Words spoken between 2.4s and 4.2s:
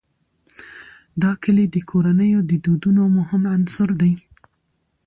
د دودونو مهم عنصر دی.